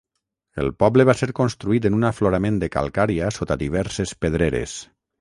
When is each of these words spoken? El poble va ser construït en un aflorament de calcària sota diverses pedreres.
El 0.63 0.71
poble 0.83 1.05
va 1.09 1.15
ser 1.19 1.29
construït 1.41 1.87
en 1.91 1.99
un 1.99 2.09
aflorament 2.11 2.59
de 2.65 2.73
calcària 2.79 3.31
sota 3.39 3.63
diverses 3.67 4.19
pedreres. 4.27 4.79